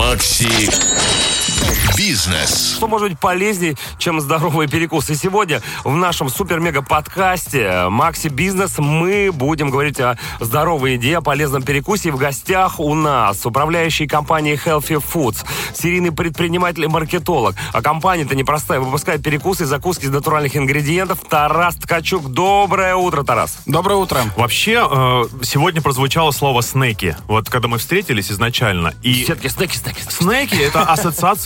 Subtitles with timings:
[0.00, 0.68] Макси
[1.96, 2.76] Бизнес.
[2.76, 5.10] Что может быть полезнее, чем здоровый перекус?
[5.10, 11.62] И сегодня в нашем супер-мега-подкасте «Макси Бизнес» мы будем говорить о здоровой еде, о полезном
[11.62, 12.08] перекусе.
[12.08, 15.44] И в гостях у нас управляющий компанией Healthy Foods,
[15.74, 17.54] серийный предприниматель и маркетолог.
[17.72, 21.18] А компания-то непростая, выпускает перекусы и закуски из натуральных ингредиентов.
[21.28, 22.28] Тарас Ткачук.
[22.32, 23.58] Доброе утро, Тарас.
[23.66, 24.22] Доброе утро.
[24.36, 27.14] Вообще, э, сегодня прозвучало слово «снеки».
[27.26, 28.94] Вот когда мы встретились изначально.
[29.02, 30.00] И Все-таки снеки, снеки.
[30.08, 30.84] снеки— это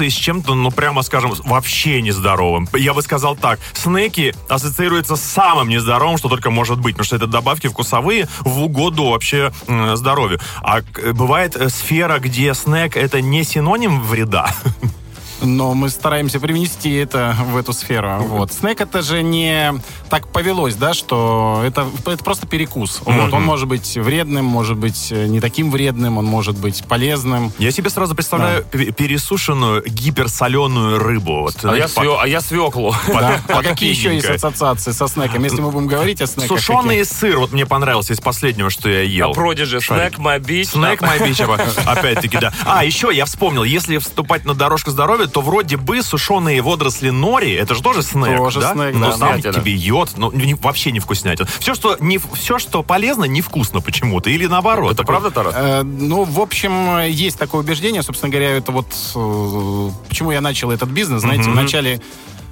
[0.04, 2.68] ассоциации с чем-то, ну, прямо скажем, вообще нездоровым.
[2.74, 3.58] Я бы сказал так.
[3.72, 6.94] Снеки ассоциируются с самым нездоровым, что только может быть.
[6.94, 9.52] Потому что это добавки вкусовые в угоду вообще
[9.94, 10.40] здоровью.
[10.62, 10.80] А
[11.12, 14.54] бывает э, сфера, где снек— это не синоним вреда.
[15.42, 18.16] Но мы стараемся привнести это в эту сферу.
[18.22, 18.52] Вот.
[18.52, 19.74] Снэк это же не
[20.08, 23.00] так повелось, да, что это, это просто перекус.
[23.04, 23.32] Вот.
[23.32, 27.52] Он может быть вредным, может быть э, не таким вредным, он может быть полезным.
[27.58, 31.40] Я себе сразу представляю пе- пересушенную гиперсоленую рыбу.
[31.42, 32.94] Вот, А я, свё- а я свеклу.
[33.08, 33.40] Да.
[33.48, 35.42] А какие еще есть ассоциации со снеком?
[35.44, 36.58] Если мы будем говорить о снеках.
[36.58, 39.32] Сушеный сыр, вот мне понравился из последнего, что я ел.
[39.32, 40.14] Продиджи, Шарик.
[40.14, 40.68] снэк, мобич.
[40.68, 42.52] Снэк Beach, опять-таки, да.
[42.64, 47.52] А, еще я вспомнил, если вступать на дорожку здоровья, то вроде бы сушеные водоросли нори,
[47.52, 48.72] это же тоже снэк, Тоже да?
[48.72, 49.16] снэк, Но да.
[49.16, 49.52] сам Вкуснятина.
[49.54, 51.48] тебе йод, ну, не- вообще не вкуснятина.
[51.58, 54.92] Все что, не, все, что полезно, невкусно почему-то, или наоборот.
[54.92, 55.54] Это правда, Тарас?
[55.56, 58.02] Э, ну, в общем, есть такое убеждение.
[58.02, 61.22] Собственно говоря, это вот э, почему я начал этот бизнес.
[61.22, 62.00] Знаете, вначале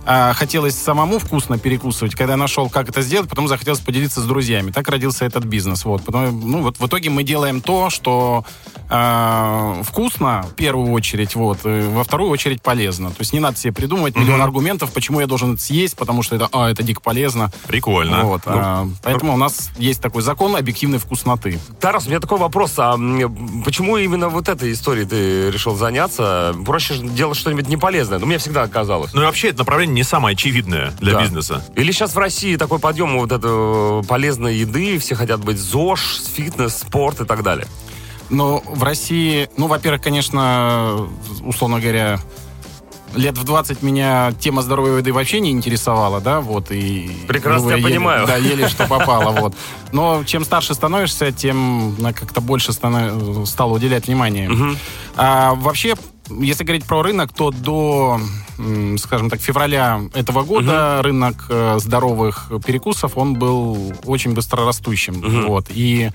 [0.07, 4.25] э, хотелось самому вкусно перекусывать, когда я нашел, как это сделать, потом захотелось поделиться с
[4.25, 4.71] друзьями.
[4.71, 5.85] Так родился этот бизнес.
[5.85, 6.05] Вот.
[6.05, 8.45] Потом, ну, вот в итоге мы делаем то, что
[8.91, 13.11] э, вкусно в первую очередь, вот, во вторую очередь полезно.
[13.11, 16.37] То есть не надо себе придумывать миллион аргументов, почему я должен это съесть, потому что
[16.37, 17.51] это, а, это дико полезно.
[17.67, 18.25] Прикольно.
[18.25, 21.59] Вот, Ну, а, поэтому у нас есть такой закон объективной вкусноты.
[21.81, 22.75] Тарас, у меня такой вопрос.
[22.79, 22.97] А
[23.65, 26.55] почему именно вот этой историей ты решил заняться?
[26.65, 28.19] Проще же делать что-нибудь неполезное.
[28.19, 29.13] Ну, мне всегда казалось.
[29.15, 31.23] Ну и вообще это направление не самое очевидное для Да.
[31.23, 31.65] бизнеса.
[31.77, 36.77] Или сейчас в России такой подъем вот этой полезной еды, все хотят быть ЗОЖ, фитнес,
[36.79, 37.67] спорт и так далее.
[38.31, 41.07] Ну, в России, ну, во-первых, конечно,
[41.45, 42.19] условно говоря,
[43.15, 47.11] лет в 20 меня тема здоровой еды вообще не интересовала, да, вот, и...
[47.29, 48.27] Прекрасно тебя ели- понимаю.
[48.27, 49.55] Да, ели, что попало, вот.
[49.93, 54.51] Но чем старше становишься, тем ну, как-то больше стана- стал уделять внимание.
[55.15, 55.95] А вообще,
[56.31, 58.21] если говорить про рынок, то до,
[58.99, 65.21] скажем так, февраля этого года рынок э, здоровых перекусов, он был очень быстрорастущим.
[65.47, 65.67] Вот.
[65.71, 66.11] И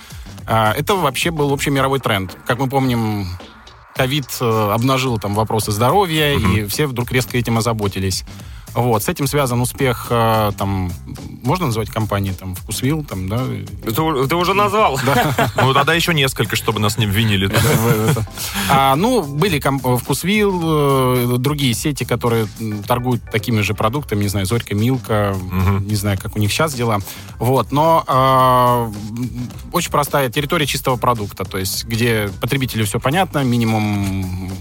[0.45, 2.37] а, это вообще был общемировой тренд.
[2.45, 3.27] Как мы помним,
[3.95, 8.23] ковид э, обнажил там вопросы здоровья, и все вдруг резко этим озаботились.
[8.77, 10.91] Вот, с этим связан успех, э, там,
[11.41, 13.43] можно называть компании, там, Вкусвилл, там, да?
[13.83, 14.99] Ты, ты уже назвал.
[15.55, 17.49] Ну тогда еще несколько, чтобы нас не обвинили.
[18.69, 19.59] А, ну, были
[19.97, 22.47] Вкусвилл, э, другие сети, которые
[22.85, 25.35] торгуют такими же продуктами, не знаю, Зорька, Милка,
[25.81, 26.99] не знаю, как у них сейчас дела.
[27.39, 28.91] Вот, но а,
[29.71, 34.51] очень простая территория чистого продукта, то есть где потребителю все понятно, минимум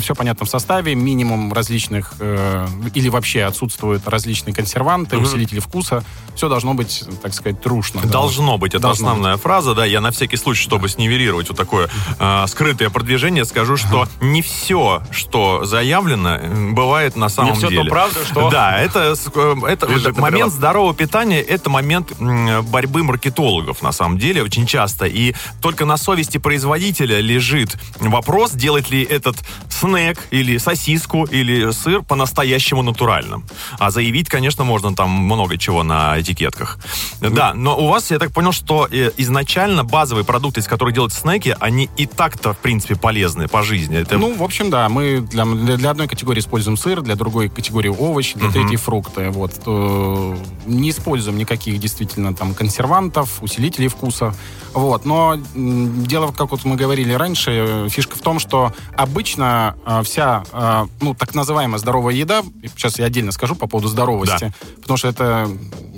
[0.00, 6.04] все понятно в составе, минимум различных э, или вообще отсутствуют различные консерванты, усилители вкуса.
[6.34, 8.00] Все должно быть, так сказать, трушно.
[8.02, 8.08] да.
[8.08, 9.84] Должно быть, это Должно основная фраза, да.
[9.84, 11.88] Я на всякий случай, чтобы снивелировать вот такое
[12.18, 17.74] э, скрытое продвижение, скажу, что не все, что заявлено, м, бывает на самом всё то
[17.74, 17.90] деле.
[17.90, 23.92] правда, что- Да, это, э, это на момент здорового питания, это момент борьбы маркетологов, на
[23.92, 25.06] самом деле, очень часто.
[25.06, 29.36] И только на совести производителя лежит вопрос, делать ли этот
[29.68, 33.44] снэк или сосиску или сыр по-настоящему натуральным.
[33.78, 36.78] А заявить, конечно, можно там много чего на этикетках.
[37.20, 41.12] Да, но у вас, я так понял, что э, изначально базовые продукты, из которых делают
[41.12, 43.98] снеки, они и так-то, в принципе, полезны по жизни.
[43.98, 47.88] Это Ну, в общем, да, мы для, для, одной категории используем сыр, для другой категории
[47.88, 49.30] овощи, для третьей фрукты.
[49.30, 49.66] Вот.
[49.66, 54.34] Не используем никаких действительно там консервантов, усилителей вкуса.
[54.74, 55.04] Вот.
[55.04, 60.44] Но дело, как вот мы говорили раньше, э, фишка в том, что обычно э, вся,
[60.52, 65.08] э, ну, так называемая здоровая еда, сейчас я отдельно скажу по поводу здоровости, потому что
[65.08, 65.48] это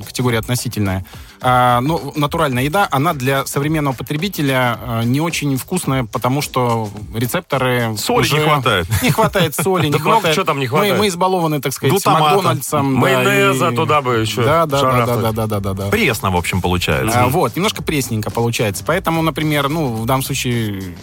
[0.07, 1.05] категория относительная.
[1.41, 8.29] А, ну, натуральная еда, она для современного потребителя не очень вкусная, потому что рецепторы Соли
[8.29, 8.87] не хватает.
[9.03, 10.35] Не хватает соли, не Да хватает.
[10.35, 10.99] чего там не Мы- хватает.
[10.99, 12.05] Мы, избалованы, так сказать.
[12.07, 12.95] Макдональдсом.
[12.95, 15.87] да, Майонеза туда бы еще Да, да, да, да, да, да, да, да, да.
[15.89, 17.25] пресно, в общем, получается.
[17.25, 18.85] А, вот, немножко пресненько получается.
[18.87, 20.95] Поэтому, например, ну, в данном случае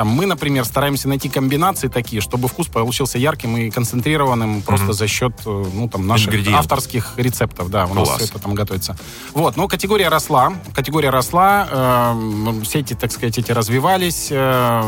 [0.00, 5.06] Там мы, например, стараемся найти комбинации такие, чтобы вкус получился ярким и концентрированным просто за
[5.06, 7.68] счет э, ну, там, наших авторских рецептов.
[7.68, 8.22] Да, у нас Класс.
[8.22, 8.96] все это там готовится.
[9.34, 10.54] Вот, ну, категория росла.
[10.74, 11.68] Категория росла.
[11.70, 14.28] э, все эти, так сказать, эти развивались.
[14.30, 14.82] э,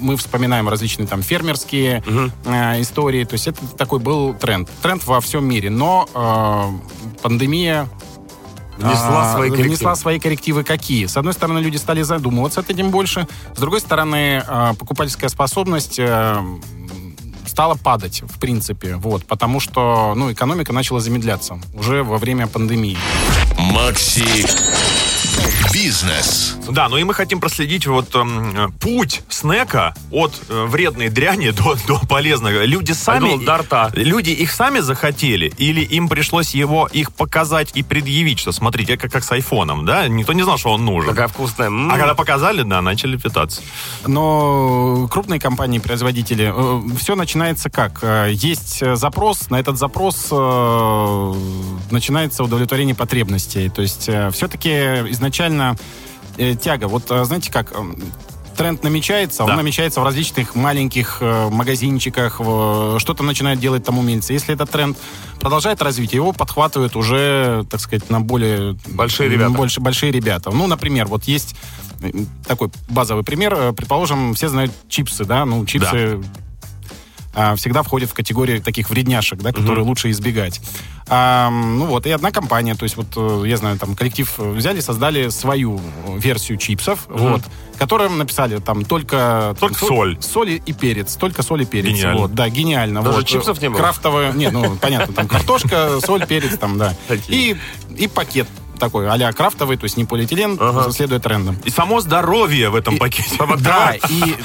[0.00, 2.02] мы вспоминаем различные там фермерские
[2.44, 3.22] э, истории.
[3.22, 4.68] То есть это такой был тренд.
[4.82, 5.70] Тренд во всем мире.
[5.70, 7.88] Но э, пандемия
[8.78, 9.68] Внесла а, свои коррективы.
[9.68, 11.06] внесла свои коррективы какие?
[11.06, 13.26] С одной стороны, люди стали задумываться над этим больше.
[13.54, 16.40] С другой стороны, а, покупательская способность э,
[17.46, 18.94] стала падать, в принципе.
[18.94, 22.96] Вот, потому что ну, экономика начала замедляться уже во время пандемии.
[23.58, 24.46] Макси
[25.72, 26.56] Бизнес.
[26.70, 31.76] Да, ну и мы хотим проследить вот э, путь снека от э, вредной дряни до,
[31.86, 32.64] до полезного.
[32.64, 33.44] Люди сами...
[33.44, 33.90] до рта.
[33.94, 35.52] Люди их сами захотели?
[35.56, 40.08] Или им пришлось его, их показать и предъявить, что смотрите, как, как с айфоном, да?
[40.08, 41.10] Никто не знал, что он нужен.
[41.10, 41.68] Такая вкусная.
[41.68, 41.90] М.
[41.90, 43.62] А когда показали, да, начали питаться.
[44.06, 46.52] Но крупные компании, производители,
[46.96, 48.00] все начинается как?
[48.02, 51.34] Э, Есть э, запрос, на этот запрос э,
[51.90, 53.68] начинается удовлетворение потребностей.
[53.68, 54.70] То есть все-таки
[55.10, 55.27] изначально
[56.38, 56.88] э, тяга.
[56.88, 57.72] Вот э, знаете как?
[57.72, 57.82] э,
[58.56, 59.52] Тренд намечается, Да.
[59.52, 64.32] он намечается в различных маленьких э, магазинчиках, в- что-то начинают делать там умельцы.
[64.32, 64.98] Если этот тренд
[65.38, 68.76] продолжает развитие, его подхватывают уже, так сказать, на более...
[68.88, 69.50] Большие ребята.
[69.50, 70.50] Больше, большие ребята.
[70.50, 71.54] Ну, например, вот есть
[72.02, 72.10] э,
[72.48, 73.54] такой базовый пример.
[73.54, 75.44] Э, Предположим, все знают чипсы, да?
[75.44, 76.20] Ну, чипсы
[77.38, 80.60] а, всегда входят в категорию таких вредняшек, да, которые лучше избегать.
[81.06, 84.50] А, ну вот, и одна компания, то есть вот, э, я знаю, там коллектив э,
[84.50, 87.42] взяли, создали свою э, версию чипсов, вот,
[87.78, 89.54] которым написали там только...
[89.60, 90.18] там, Только соль.
[90.20, 91.96] Соль и перец, только соль и перец.
[91.96, 92.20] Гениально.
[92.20, 93.02] Вот, да, гениально.
[93.02, 93.26] Даже вот.
[93.28, 93.78] чипсов не было?
[93.78, 96.96] Крафтовые, не, ну, понятно, там картошка, соль, перец, там, да.
[97.28, 97.56] И,
[97.96, 98.48] и пакет
[98.78, 100.90] такой а-ля крафтовый, то есть не полиэтилен, Ага.
[100.92, 101.56] следует трендам.
[101.64, 103.28] И само здоровье в этом И- пакете.
[103.58, 104.36] Да, и,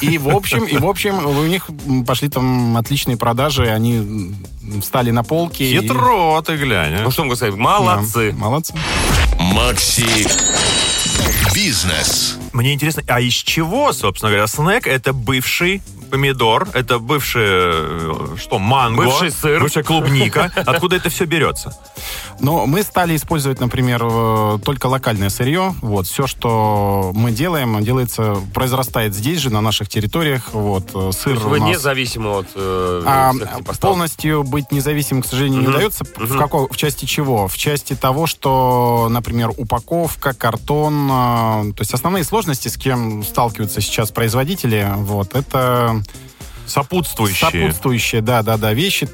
[0.00, 1.66] и, и в общем, и в общем, у них
[2.06, 4.34] пошли там отличные продажи, они
[4.80, 5.62] встали на полки.
[5.62, 6.94] и- Хитро, ты глянь.
[6.94, 7.02] а.
[7.02, 8.32] Ну что могу сказать, Да, молодцы.
[8.36, 8.74] молодцы.
[9.38, 10.26] Макси
[11.54, 12.38] Бизнес.
[12.54, 18.60] Мне интересно, а из чего, собственно говоря, снэк это бывший помидор, это бывший, э, что,
[18.60, 19.60] манго, Бывший сыр.
[19.60, 20.52] бывшая клубника.
[20.66, 21.76] Откуда это все берется?
[22.38, 25.74] Но мы стали использовать, например, э, только локальное сырье.
[25.82, 30.50] Вот, все, что мы делаем, делается, произрастает здесь же, на наших территориях.
[30.52, 33.32] Вот, э, То сыр есть у вы нас- независимы от э, А,
[33.80, 36.04] полностью быть независимым, к сожалению, не удается.
[36.04, 36.38] В, Мгм.
[36.38, 37.48] какой, в части чего?
[37.48, 41.08] В части того, что, например, упаковка, картон.
[41.10, 46.02] э, то есть основные сложности, с кем сталкиваются сейчас производители, вот, это
[46.66, 47.50] Сопутствующие.
[47.50, 49.06] сопутствующие, да, да, да, вещи.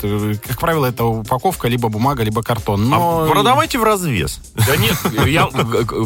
[0.47, 2.88] Как правило, это упаковка, либо бумага, либо картон.
[2.88, 4.41] Но А продавайте в развес.
[4.55, 4.94] Да нет,
[5.26, 5.49] я,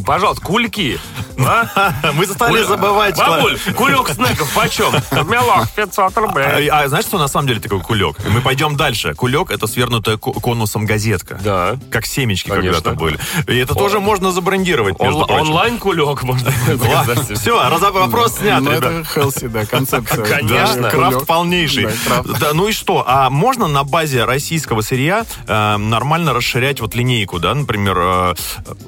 [0.05, 0.99] пожалуйста, кульки.
[1.39, 1.95] а?
[2.15, 3.17] Мы стали Куль- забывать.
[3.19, 4.93] Бабуль, кулек снеков почем?
[5.29, 6.69] Мелок, 500 рублей.
[6.69, 8.17] А, а знаешь, что на самом деле такое кулек?
[8.29, 9.15] Мы пойдем дальше.
[9.15, 11.39] Кулек это свернутая ко- конусом газетка.
[11.43, 11.77] Да.
[11.91, 12.73] Как семечки Конечно.
[12.81, 13.19] когда-то были.
[13.49, 15.43] И это тоже можно забрендировать, между Он- прочим.
[15.49, 17.39] Онлайн-кулек можно сказать.
[17.39, 17.55] Все,
[17.95, 18.85] вопрос снят, Ну, ребят.
[18.85, 20.25] это healthy, да, концепция.
[20.39, 20.91] Конечно.
[20.91, 21.89] Крафт полнейший.
[22.41, 23.05] Да, ну и что?
[23.07, 28.35] А можно на базе российского сырья э, нормально расширять вот линейку, да, например, э,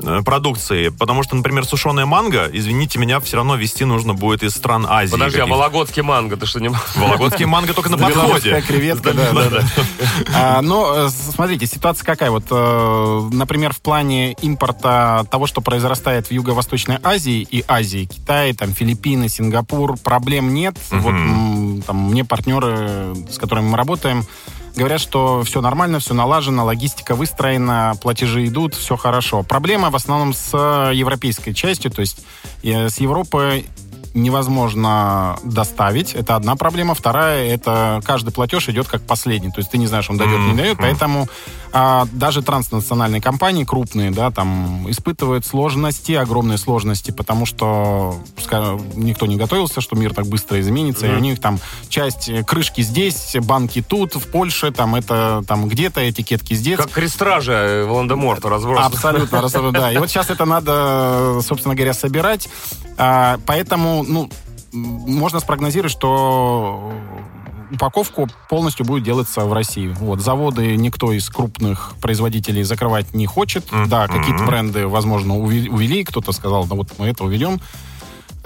[0.03, 0.89] э, продукции?
[0.89, 5.13] Потому что, например, сушеная манго, извините меня, все равно вести нужно будет из стран Азии.
[5.13, 6.71] Подожди, а вологодский манго, ты что не...
[6.97, 8.63] Вологодский манго только на подходе.
[8.63, 9.63] креветка, да, да, да.
[10.35, 12.31] А, ну, э, с- смотрите, ситуация какая.
[12.31, 12.51] Вот,
[13.33, 19.29] например, в плане импорта того, что произрастает в Юго-Восточной Азии и Азии, Китай, там, Филиппины,
[19.29, 20.77] Сингапур, проблем нет.
[20.91, 21.15] Вот,
[21.87, 24.27] там, мне партнеры, с которыми мы работаем,
[24.77, 29.43] говорят, что все нормально, все налажено, логистика выстроена, платежи идут, все хорошо.
[29.43, 30.53] Проблема в основном с
[30.93, 32.21] европейской частью, то есть
[32.63, 33.65] э, с Европы
[34.13, 36.15] невозможно доставить.
[36.15, 36.95] Это одна проблема.
[36.95, 39.51] Вторая, это каждый платеж идет как последний.
[39.51, 40.79] То есть ты не знаешь, он дает, не дает.
[40.79, 41.29] Поэтому
[41.73, 49.27] а, даже транснациональные компании крупные, да, там испытывают сложности, огромные сложности, потому что ска- никто
[49.27, 51.07] не готовился, что мир так быстро изменится.
[51.07, 51.59] И у них там
[51.89, 56.77] часть э, крышки здесь, банки тут, в Польше, там это там где-то, этикетки здесь.
[56.77, 58.87] Как крестража э, Волан-де-Морта разбросаны.
[58.87, 59.93] Абсолютно, абсолютно, да.
[59.93, 62.49] И вот сейчас это надо, собственно говоря, собирать.
[62.97, 64.31] А, Поэтому, ну,
[64.73, 66.93] можно спрогнозировать, что
[67.71, 69.89] упаковку полностью будет делаться в России.
[69.89, 73.67] Вот, заводы никто из крупных производителей закрывать не хочет.
[73.89, 77.61] Да, какие-то бренды, возможно, увели, кто-то сказал, да вот мы это уведем.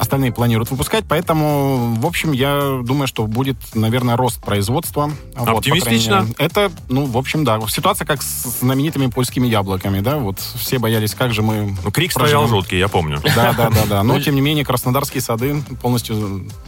[0.00, 1.04] Остальные планируют выпускать.
[1.08, 5.10] Поэтому, в общем, я думаю, что будет, наверное, рост производства.
[5.34, 6.22] Вот, Оптимистично.
[6.22, 6.34] мере.
[6.38, 7.60] Это, ну, в общем, да.
[7.68, 10.16] Ситуация как с знаменитыми польскими яблоками, да.
[10.16, 11.76] Вот все боялись, как же мы...
[11.84, 12.48] Ну, крик стоял проживем.
[12.48, 13.20] жуткий, я помню.
[13.36, 14.02] Да, да, да, да.
[14.02, 16.16] Но, тем не менее, краснодарские сады полностью...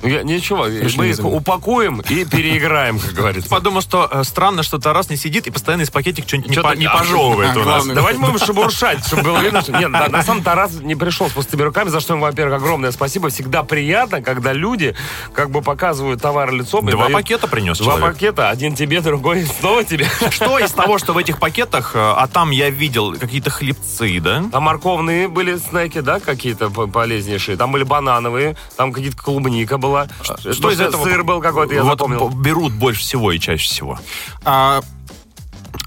[0.02, 3.48] Ну, я- ничего, мы их упакуем и переиграем, как говорится.
[3.48, 7.56] Подумал, что э, странно, что Тарас не сидит и постоянно из пакетика что-нибудь не, пожевывает
[7.56, 7.86] у нас.
[7.86, 9.72] Давайте будем шебуршать, чтобы было видно, что...
[9.72, 12.92] Нет, на, на самом Тарас не пришел с пустыми руками, за что ему, во-первых, огромное
[12.92, 13.21] спасибо.
[13.30, 14.94] Всегда приятно, когда люди
[15.34, 16.88] как бы показывают товар лицом.
[16.88, 18.14] и Два дают- пакета принес Два человек.
[18.14, 20.06] пакета, один тебе, другой снова тебе.
[20.30, 24.44] Что из того, что в этих пакетах, э, а там я видел какие-то хлебцы, да?
[24.50, 27.56] Там морковные были снеки, да, какие-то по- полезнейшие.
[27.56, 30.08] Там были банановые, там какие-то клубника была.
[30.52, 32.28] Что из этого Сыр был какой-то, я вот запомнил.
[32.30, 33.98] берут больше всего и чаще всего?
[34.44, 34.80] А,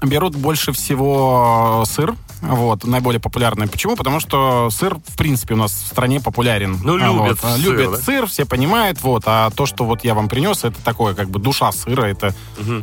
[0.02, 2.14] берут больше всего сыр.
[2.48, 3.66] Вот, наиболее популярный.
[3.68, 3.96] Почему?
[3.96, 6.78] Потому что сыр, в принципе, у нас в стране популярен.
[6.82, 7.96] Ну, А, любят вот, а, сыр, любят да?
[7.98, 9.02] сыр, все понимают.
[9.02, 12.04] Вот, а то, что вот я вам принес, это такое, как бы душа сыра.
[12.04, 12.34] Это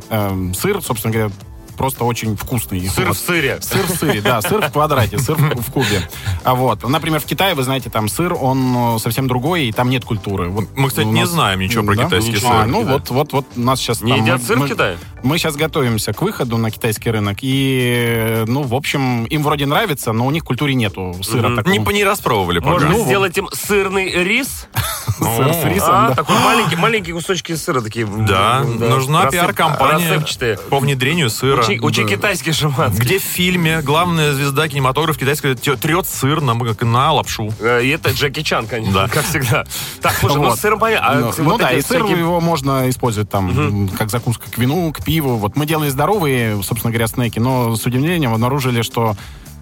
[0.10, 1.32] эм, сыр, собственно говоря,
[1.77, 2.88] просто очень вкусный.
[2.88, 3.17] Сыр Вот.
[3.17, 3.60] в сыре.
[3.62, 6.08] Сыр в сыре, да, сыр в квадрате, сыр в, кубе.
[6.43, 9.89] А вот, например, в Китае, вы знаете, там сыр, он э, совсем другой, и там
[9.89, 10.50] нет культуры.
[10.50, 12.03] Вот Мы, кстати, у не нас- знаем ничего про Да?
[12.05, 12.65] китайский А, сыр.
[12.67, 12.93] ну Да.
[12.93, 14.98] вот, вот, вот нас сейчас Не едят сыр в Китае?
[15.24, 20.12] Мы сейчас готовимся к выходу на китайский рынок, и, ну, в общем, им вроде нравится,
[20.12, 21.56] но у них в культуре нету сыра Мгм.
[21.63, 21.74] такого.
[21.92, 22.72] Не, не распробовали пока.
[22.72, 24.68] Можно Ну, сделать им сырный рис.
[25.18, 26.15] Сыр с рисом, А, да.
[26.15, 28.06] такой маленький, маленькие кусочки сыра такие.
[28.06, 30.25] Да, нужна пиар-компания
[30.70, 31.62] по внедрению сыра.
[31.62, 32.92] Учи, учи китайский шаман.
[32.94, 37.53] Где в фильме главная звезда кинематографа китайская трет сыр на, на лапшу.
[37.60, 39.08] Э, И это Джеки Чан, конечно, Да.
[39.08, 39.65] как всегда.
[40.01, 41.08] Так, слушай, ну с сыром понятно.
[41.08, 44.58] А Ну, вот ну да, и сыр всякие- его можно использовать там как закуска к
[44.58, 45.12] вину, к пиву.
[45.20, 49.15] Вот мы делали здоровые, собственно говоря, снеки, но с удивлением обнаружили, что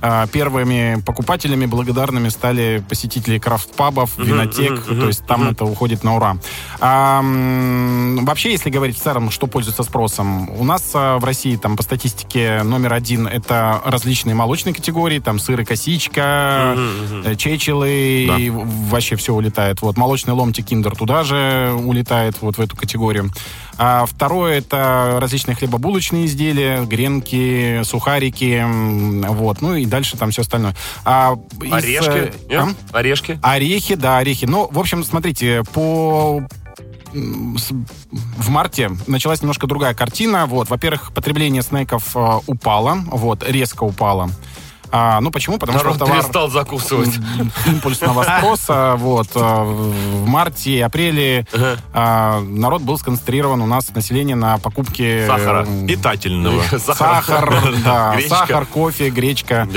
[0.03, 6.38] а, первыми покупателями благодарными стали посетители крафт-пабов, винотек, то есть там это уходит на ура.
[6.79, 11.77] А, вообще, если говорить в целом, что пользуется спросом, у нас а, в России там
[11.77, 16.75] по статистике номер один это различные молочные категории, там сыры косичка,
[17.24, 18.38] э, чечилы, Да.
[18.38, 19.84] и вообще все улетает.
[19.84, 23.29] Вот молочный ломтик киндер туда же улетает, вот в эту категорию.
[23.83, 28.63] А второе это различные хлебобулочные изделия, гренки, сухарики,
[29.27, 30.75] вот, ну и дальше там все остальное.
[31.03, 31.33] А
[31.63, 32.09] из, Орешки.
[32.11, 32.75] э, нет?
[32.91, 32.97] а?
[33.00, 33.39] Орешки.
[33.41, 34.45] Орехи, да, орехи.
[34.45, 36.43] Ну, в общем, смотрите, по
[37.11, 40.45] в марте началась немножко другая картина.
[40.45, 44.29] Вот, во-первых, потребление снеков э, упало, вот, резко упало.
[44.91, 45.57] А, ну, почему?
[45.57, 47.12] Потому Народ что товар перестал закусывать.
[47.65, 48.95] импульсного спроса.
[48.98, 51.45] Вот, э, в марте и апреле
[51.93, 55.25] а, народ был сконцентрирован у нас население на покупке...
[55.27, 55.65] Сахара.
[55.88, 56.62] Питательного.
[56.77, 59.67] Сахар, да, сахар, кофе, гречка.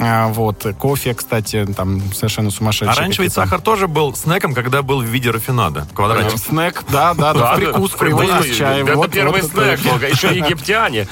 [0.00, 2.94] А, вот, кофе, кстати, там совершенно сумасшедший.
[2.94, 5.86] А раньше ведь сахар тоже был снеком, когда был в виде рафинада.
[5.94, 6.38] Квадратик.
[6.38, 7.88] Снэк, да, да, да, его
[8.22, 8.86] да, с чаем.
[8.86, 11.08] Это первый снэк был, еще египтяне.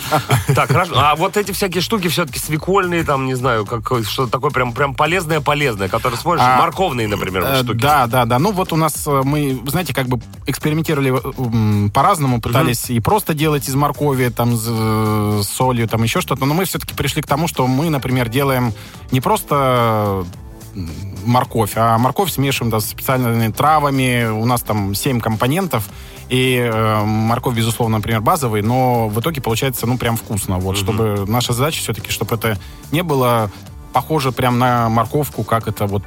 [0.55, 0.93] Так, хорошо.
[0.97, 4.95] А вот эти всякие штуки все-таки свекольные, там, не знаю, как что-то такое прям, прям
[4.95, 7.79] полезное-полезное, которое смотришь, А, морковные, например, Э, штуки.
[7.79, 8.39] Да, да, да.
[8.39, 13.69] Ну вот у нас э, мы, знаете, как бы экспериментировали по-разному, пытались и просто делать
[13.69, 16.45] из моркови, там, э, с солью, там еще что-то.
[16.45, 18.73] Но мы все-таки пришли к тому, что мы, например, делаем
[19.11, 20.25] не просто
[21.25, 24.29] морковь, а морковь смешиваем да, с специальными травами.
[24.29, 25.89] У нас там 7 компонентов.
[26.29, 30.59] И э, морковь, безусловно, например, базовый, но в итоге получается, ну, прям вкусно.
[30.59, 32.59] Вот, чтобы наша задача все-таки, чтобы это
[32.91, 33.51] не было
[33.97, 36.03] похоже прям на морковку, как это вот...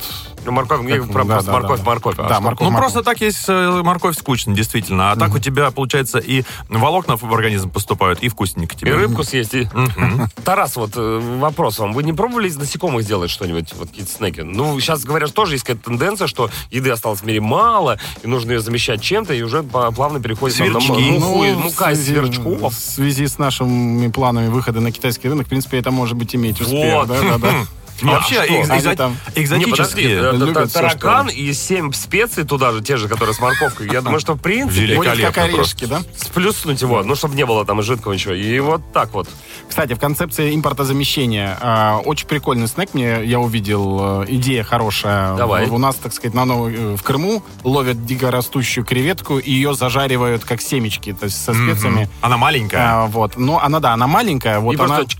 [0.46, 1.86] Ну, морковь, Как- про- да, просто да, морковь, да.
[1.86, 2.16] морковь.
[2.20, 2.66] А Да, морковь.
[2.68, 2.94] Ну, морковь.
[2.94, 5.12] просто так есть э, морковь скучно, действительно.
[5.12, 8.94] А так у тебя, получается, и волокна в организм поступают, и вкусненько И тебе.
[8.94, 9.56] рыбку съесть.
[9.56, 10.30] и- Мгм.
[10.46, 11.94] Тарас, вот э, вопрос вам.
[11.94, 14.42] Вы не пробовали из насекомых сделать что-нибудь, вот какие-то снеки?
[14.42, 18.52] Ну, сейчас, говорят, тоже есть какая-то тенденция, что еды осталось в мире мало, и нужно
[18.52, 21.12] ее замещать чем-то, и уже плавно переходит там, на Сверчки.
[21.20, 22.74] муху, и- Ну, мука из в связи- сверчков.
[22.74, 26.62] В связи с нашими планами выхода на китайский рынок, в принципе, это может быть иметь
[26.62, 26.94] успех.
[26.94, 27.08] Вот.
[27.08, 27.54] Да, да, да.
[28.02, 28.54] И Вообще, что?
[28.54, 30.64] экз- экзо- там- Не, подожди, экзотические.
[30.64, 33.88] э, таракан и семь специй туда же, те же, которые с морковкой.
[33.92, 36.02] Я думаю, что в принципе Великолепно Будет как орешки, да?
[36.16, 38.34] сплюснуть его, ну, чтобы не было там жидкого ничего.
[38.34, 39.28] И вот так вот.
[39.68, 44.22] Кстати, в концепции импортозамещения э, очень прикольный снэк мне я увидел.
[44.24, 45.36] э, идея хорошая.
[45.36, 45.68] Давай.
[45.68, 50.44] У нас, так сказать, на новой- э, в Крыму ловят дикорастущую креветку и ее зажаривают
[50.46, 52.10] как семечки, то есть со специями.
[52.22, 52.80] Она маленькая.
[53.04, 53.38] А, вот.
[53.38, 54.60] Но она, да, она маленькая.
[54.60, 54.96] Вот И она...
[54.98, 55.18] просто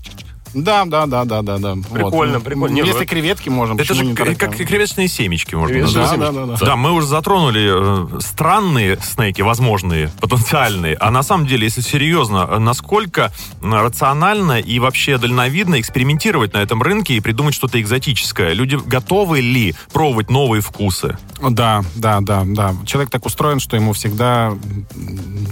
[0.54, 1.76] Да, да, да, да, да, да.
[1.92, 2.44] Прикольно, Вот.
[2.44, 2.74] прикольно.
[2.74, 6.20] Не, ну Если это- креветки можем, Это же как креветочные семечки, можно Креветочные назвать.
[6.20, 6.40] Да, семечки.
[6.40, 6.66] да, да, да.
[6.66, 10.96] Да, мы уже затронули э, странные снеки, возможные, потенциальные.
[10.96, 17.14] А на самом деле, если серьезно, насколько рационально и вообще дальновидно экспериментировать на этом рынке
[17.14, 18.52] и придумать что-то экзотическое?
[18.52, 21.16] Люди готовы ли пробовать новые вкусы?
[21.42, 22.74] Да, да, да, да.
[22.86, 24.52] Человек так устроен, что ему всегда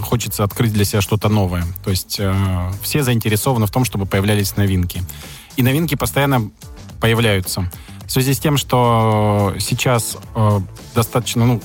[0.01, 1.65] хочется открыть для себя что-то новое.
[1.83, 2.33] То есть э,
[2.81, 4.88] все заинтересованы в том, чтобы появлялись новинки.
[5.55, 6.51] И новинки постоянно
[6.99, 7.69] появляются.
[8.05, 10.59] В связи с тем, что сейчас э,
[10.95, 11.61] достаточно, ну,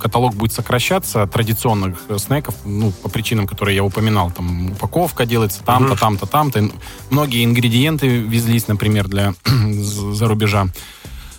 [0.00, 4.30] каталог будет сокращаться традиционных э, снеков, ну, по причинам, которые я упоминал.
[4.30, 6.70] Там упаковка делается там-то, там-то, там-то.
[7.10, 10.68] Многие ингредиенты везлись, например, для за рубежа.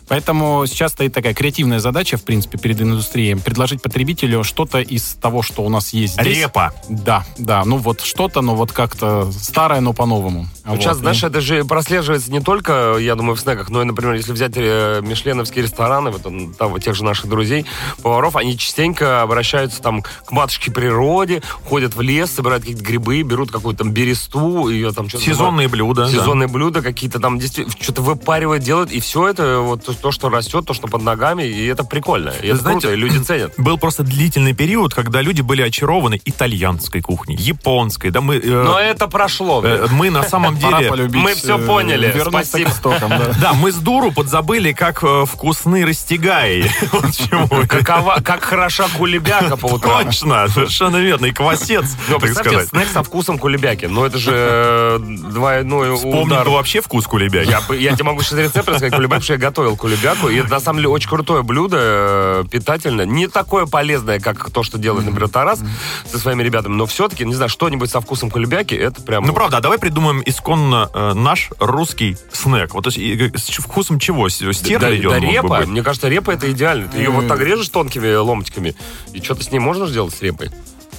[0.09, 3.35] Поэтому сейчас стоит такая креативная задача, в принципе, перед индустрией.
[3.35, 6.39] Предложить потребителю что-то из того, что у нас есть здесь.
[6.39, 6.73] Репа.
[6.89, 7.63] Да, да.
[7.63, 10.47] Ну вот что-то, но вот как-то старое, но по-новому.
[10.65, 10.81] Ну, Вот.
[10.81, 14.15] сейчас, И- знаешь, это же прослеживается не только, я думаю, в снеках, но и, например,
[14.15, 17.65] если взять э, мишленовские рестораны, вот, он, там, вот тех же наших друзей,
[18.01, 23.51] поваров, они частенько обращаются там к матушке природе, ходят в лес, собирают какие-то грибы, берут
[23.51, 25.23] какую-то там бересту, ее там что-то...
[25.23, 26.05] Сезонные блюда.
[26.05, 26.11] да.
[26.11, 30.29] Сезонные блюда какие-то там действительно что-то выпаривают, делают, и все это вот то, то, что
[30.29, 32.29] растет, то, что под ногами, и это прикольно.
[32.41, 33.53] И это Знаете, круто, и люди ценят.
[33.57, 38.09] Был просто длительный период, когда люди были очарованы итальянской кухней, японской.
[38.09, 39.61] Да мы, э, Но это прошло.
[39.63, 40.89] э, мы на самом деле...
[40.89, 42.13] полюбить, мы всё э, поняли.
[42.27, 42.69] Спасибо.
[42.69, 43.33] к истокам, да.
[43.39, 46.69] Да, мы с дуру подзабыли, как э, вкусны растягаи.
[47.67, 50.05] Какова, как хороша кулебяка по утрам.
[50.05, 51.27] Точно, совершенно верно.
[51.27, 52.69] И квасец, Ну, так представьте, сказать.
[52.69, 53.85] снэк со вкусом кулебяки.
[53.85, 56.49] Ну, это же э, двойной Вспомнить удар.
[56.49, 57.55] вообще вкус кулебяки.
[57.75, 60.29] Я, тебе могу сейчас рецепт рассказать кулебяку, потому что я готовил кулебяку.
[60.29, 63.05] И это, на самом деле, очень крутое блюдо, э, питательное.
[63.05, 65.61] Не такое полезное, как то, что делает, например, Тарас
[66.05, 66.73] со своими ребятами.
[66.73, 69.25] Но все-таки, не знаю, что-нибудь со вкусом кулебяки, это прям...
[69.25, 72.73] Ну, правда, а давай придумаем исконно э, наш русский снэк.
[72.73, 74.29] Вот то есть, э, с вкусом чего?
[74.29, 75.11] С- Стерлядь да, идет?
[75.11, 76.87] да репа, мне кажется, репа это идеально.
[76.87, 78.75] Ты ее вот так режешь тонкими ломтиками,
[79.13, 80.49] и что-то с ней можно сделать с репой?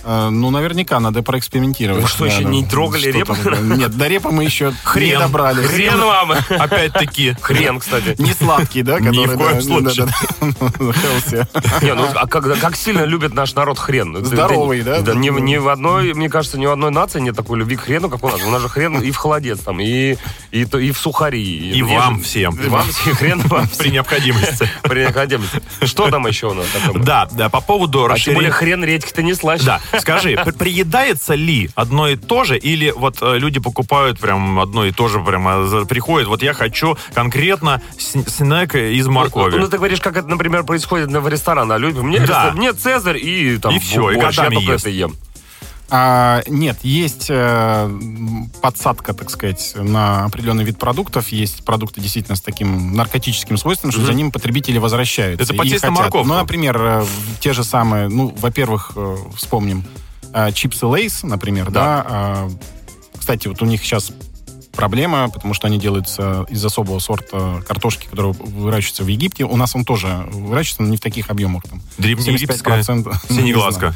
[0.04, 2.02] Э, Ну, наверняка, надо проэкспериментировать.
[2.02, 3.34] Вы что, Да, еще не трогали репу?
[3.62, 5.18] Нет, до репы мы еще не Хрен.
[5.20, 5.66] добрались.
[5.66, 6.32] Хрен вам!
[6.48, 7.36] Опять-таки.
[7.40, 8.14] Хрен, кстати.
[8.18, 8.98] Не сладкий, да?
[9.00, 10.06] Ни в коем да, случае.
[10.06, 11.80] да.
[11.82, 14.24] Не, ну а как, как сильно любит наш народ хрен?
[14.24, 15.00] Здоровый, да?
[15.00, 17.76] Да, ни, в- ни в одной, мне кажется, ни в одной нации нет такой любви
[17.76, 18.40] к хрену, как у нас.
[18.42, 20.16] У нас же хрен и в холодец там, и,
[20.50, 21.70] и, в сухари.
[21.72, 22.54] И вам всем.
[22.62, 24.68] И вам всем, хрен вам При необходимости.
[24.82, 25.60] При необходимости.
[25.84, 26.66] Что там еще у нас?
[26.96, 28.50] Да, да, по поводу А тем более расширения...
[28.50, 29.64] хрен редьки-то не слаще.
[29.64, 34.58] Да, скажи, при- приедается ли одно и то же, или вот э, люди покупают прям
[34.60, 39.56] одно и то же, прямо за- приходят, вот я хочу конкретно снэк из Ну, моркови.
[39.58, 41.74] ну, ты говоришь, как это, например, происходит в ресторане.
[41.74, 42.52] А люди, мне, Да.
[42.54, 44.84] мне Цезарь и там И всё, и борщ, я годами только ест.
[44.86, 45.14] это ем.
[45.90, 47.90] А, нет, есть э,
[48.62, 51.28] подсадка, так сказать, на определенный вид продуктов.
[51.28, 55.44] Есть продукты действительно с таким наркотическим свойством, что за ним потребители возвращаются.
[55.44, 56.28] Это потесть на морковку.
[56.28, 57.04] Ну, например, э,
[57.40, 59.84] те же самые, ну, во-первых, э, вспомним
[60.32, 62.06] э, чипсы Лейс, например, да.
[62.08, 62.50] а,
[63.18, 64.12] кстати, вот у них сейчас
[64.72, 69.44] проблема, потому что они делаются из особого сорта картошки, которая выращивается в Египте.
[69.44, 71.62] У нас он тоже выращивается, но не в таких объемах.
[71.68, 73.94] Там, Древнеегипетская 75%, не синеглазка.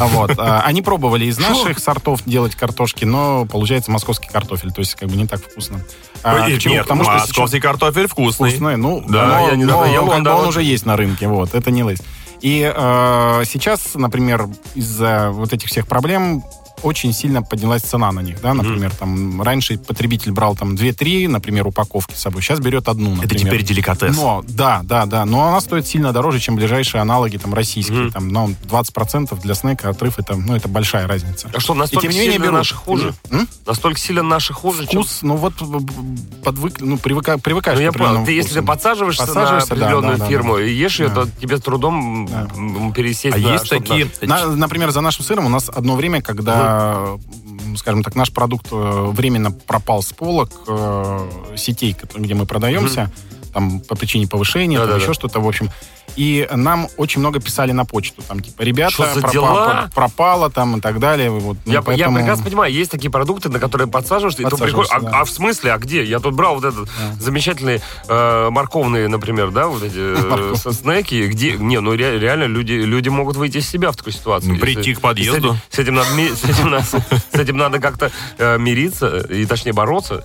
[0.00, 0.32] А Вот.
[0.38, 5.08] а, Они пробовали из наших сортов делать картошки, но получается московский картофель, то есть как
[5.08, 5.84] бы не так вкусно.
[6.22, 8.50] А, Э, Потому что московский картофель вкусный.
[8.50, 11.54] вкусный, ну, Да, но, я недавно но ел, как он уже есть на рынке, вот,
[11.54, 12.00] это не лейс.
[12.40, 16.44] И э, сейчас, например, из-за вот этих всех проблем
[16.82, 21.66] очень сильно поднялась цена на них, да, например, там раньше потребитель брал там 2-3, например,
[21.66, 23.26] упаковки с собой, сейчас берет одну, например.
[23.26, 24.16] Это теперь деликатес.
[24.16, 28.28] Но, да, да, да, но она стоит сильно дороже, чем ближайшие аналоги там российские, там,
[28.28, 31.50] ну, 20% для снека отрыв, это, ну, это большая разница.
[31.54, 32.58] А что, настолько тем не менее сильно берут.
[32.58, 33.14] наши хуже?
[33.30, 33.48] М?
[33.66, 35.54] Настолько сильно наши хуже, чем- Вкус, ну вот
[36.44, 38.24] подвык, ну, привыка, привыкаешь Ну, я к понял.
[38.24, 40.62] Ты, если ты подсаживаешься, Подсаживаешься, на да, определенную да, да, фирму да.
[40.64, 41.24] и ешь ее, Да.
[41.24, 44.08] то тебе с трудом м, пересесть А на есть такие...
[44.22, 48.68] На- например, за нашим сыром у нас одно время, когда, м, скажем так, наш продукт
[48.70, 53.10] э, временно пропал с полок э, сетей, где мы продаемся,
[53.52, 55.02] там по причине повышения, там Да-да-да.
[55.04, 55.70] еще что-то, в общем.
[56.16, 59.88] И нам очень много писали на почту, там типа, ребята, Что за пропа- дела?
[59.94, 61.30] про- пропало там и так далее.
[61.30, 64.50] Вот, ну, Я, я поэтому- прекрасно понимаю, есть такие продукты, на которые подсаживаешься, и ты
[64.50, 65.20] приходишь, Подсаживаешься, а, да.
[65.20, 66.02] а в смысле, а где?
[66.02, 66.88] Я тут брал вот этот
[67.20, 72.72] замечательные э, морковные, например, да, вот эти э, снеки, где, не, ну ре- реально люди,
[72.72, 74.48] люди могут выйти из себя в такой ситуации.
[74.48, 75.56] Ну, Если- прийти к подъезду.
[75.70, 80.24] С этим, надо, с этим надо, с этим надо как-то э, мириться, и точнее бороться.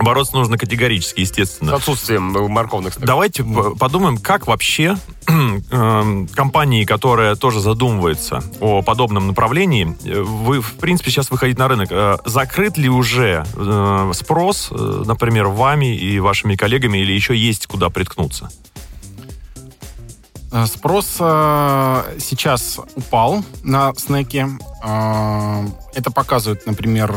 [0.00, 1.74] Бороться нужно категорически, С естественно.
[1.74, 3.06] отсутствием э, морковных снеков.
[3.06, 3.44] Давайте
[3.78, 11.10] подумаем, как вообще эм, компании, которая тоже задумывается о подобном направлении, э, вы, в принципе,
[11.10, 16.98] сейчас выходите на рынок, э, закрыт ли уже э, спрос, например, вами и вашими коллегами,
[16.98, 18.50] или еще есть куда приткнуться?
[20.52, 24.46] Э, Спрос э, сейчас упал на снеки.
[24.84, 27.12] Э, Это показывает, например,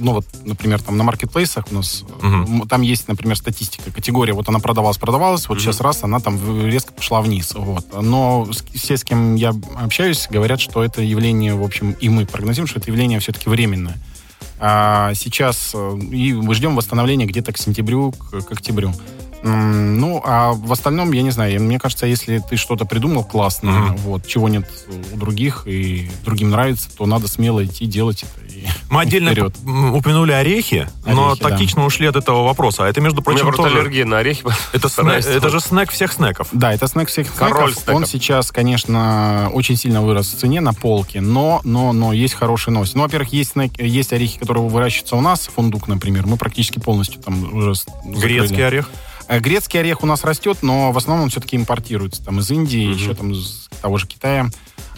[0.00, 4.48] ну вот, например, там на маркетплейсах у нас м, там есть, например, статистика, категория, вот
[4.48, 6.36] она продавалась, продавалась, вот сейчас раз она там
[6.66, 7.86] резко пошла вниз, вот.
[8.02, 12.68] Но все, с кем я общаюсь, говорят, что это явление, в общем, и мы прогнозируем,
[12.68, 13.96] что это явление все-таки временное.
[14.60, 18.92] А сейчас и мы ждем восстановления где-то к сентябрю, к, к октябрю.
[19.42, 23.96] Ну, а в остальном, я не знаю, мне кажется, если ты что-то придумал классное, Мгм.
[23.98, 24.68] вот, чего нет
[25.12, 28.46] у других, и другим нравится, то надо смело идти делать это.
[28.54, 29.54] и Мы отдельно вперед.
[29.94, 31.48] упомянули орехи, но Орехи, да.
[31.50, 32.84] тактично ушли от этого вопроса.
[32.84, 33.78] А это, между У меня прочим, тоже...
[33.78, 34.42] аллергия на орехи.
[34.72, 35.26] Это, снэ- Стараюсь.
[35.26, 36.48] это же снэк всех снеков.
[36.52, 37.74] Да, это снэк всех Король снеков.
[37.84, 37.94] снеков.
[37.94, 42.74] Он сейчас, конечно, очень сильно вырос в цене на полке, но, но, но есть хорошие
[42.74, 42.96] новости.
[42.96, 46.26] Ну, во-первых, есть, снек- есть орехи, которые выращиваются у нас, фундук, например.
[46.26, 47.74] Мы практически полностью там уже
[48.04, 48.62] Грецкий закрыли.
[48.62, 48.90] орех.
[49.28, 52.24] Э, Грецкий орех у нас растет, но в основном он все-таки импортируется.
[52.24, 54.46] Там из Индии, еще там из того же Китая.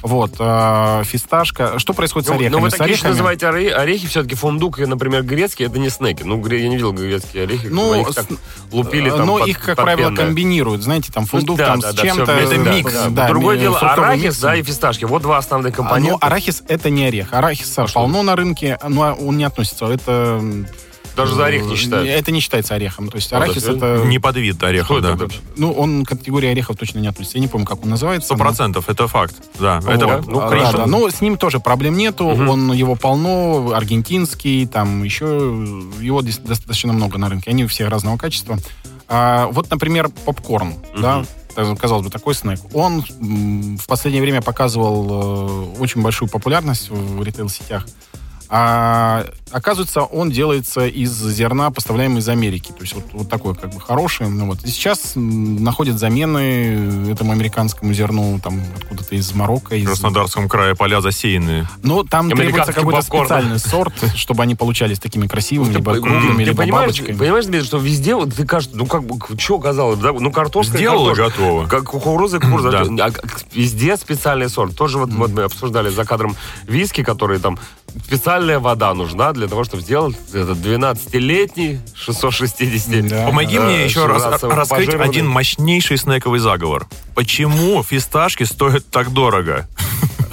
[0.02, 1.78] Вот, э, фисташка.
[1.78, 2.52] Что происходит с Ну, орехами?
[2.56, 3.10] ну, вы с такие орехами?
[3.10, 6.22] называете оре- орехи, все-таки фундук например, грецкий, это не снеки.
[6.22, 8.26] Ну, я не видел грецкие орехи, Ну, их с- так
[8.72, 10.24] лупили Э, там Но под- их, как под правило, пенное.
[10.24, 10.82] комбинируют.
[10.82, 12.32] Знаете, там фундук да, там да, с да, чем-то.
[12.32, 13.08] Это вместе, микс, да.
[13.10, 14.38] да, Другое дело, арахис, микс.
[14.38, 15.04] да, и фисташки.
[15.04, 16.12] Вот два основных А, компонента.
[16.12, 17.34] Ну, арахис это не орех.
[17.34, 19.84] Арахиса полно на рынке, но он не относится.
[19.84, 20.42] Это
[21.16, 22.08] Даже за орех не э, считают.
[22.08, 23.08] Это не считается орехом.
[23.08, 24.04] То есть арахис да, это...
[24.06, 25.14] Не под вид ореха, да.
[25.14, 25.28] это?
[25.56, 27.38] Ну, он к категории орехов точно не относится.
[27.38, 28.26] Я не помню, как он называется.
[28.26, 29.34] Сто но- процентов, это факт.
[29.58, 29.94] Да, Вот.
[29.94, 30.86] это Да, ну, А, да, да.
[30.86, 32.26] Но с ним тоже проблем нету.
[32.26, 35.26] Он его полно, аргентинский, там еще
[36.00, 37.50] его достаточно много на рынке.
[37.50, 38.58] Они все разного качества.
[39.08, 42.60] А, вот, например, попкорн, да, так, казалось бы, такой снэк.
[42.74, 47.86] Он в последнее время показывал э, очень большую популярность в ритейл-сетях.
[48.48, 52.72] А оказывается, он делается из зерна, поставляемого из Америки.
[52.72, 54.28] То есть вот, вот такой как бы хороший.
[54.28, 54.64] Ну, вот.
[54.64, 59.74] И сейчас находят замены этому американскому зерну там откуда-то из Марокко.
[59.74, 59.86] в Из...
[59.86, 61.66] Краснодарском крае поля засеяны.
[61.82, 63.24] Ну, там требуется какой-то попкорн.
[63.24, 67.16] специальный сорт, чтобы они получались такими красивыми, либо круглыми, либо понимаешь, бабочками.
[67.16, 70.12] понимаешь, Дмитрий, что везде, вот ты кажется, ну как бы, что казалось, да?
[70.12, 71.66] ну картошка Сделала, готово.
[71.66, 72.70] Как кукуруза кукуруза.
[72.90, 73.06] Да.
[73.06, 73.10] А
[73.52, 74.76] везде специальный сорт.
[74.76, 76.36] Тоже вот, вот мы обсуждали за кадром
[76.66, 77.58] виски, которые там
[78.04, 83.08] специальная вода нужна для того, чтобы сделать этот 12-летний 660.
[83.08, 83.26] Да.
[83.26, 86.88] Помоги Да, мне еще раз раскрыть один мощнейший снековый заговор.
[87.14, 89.68] Почему фисташки стоят так дорого?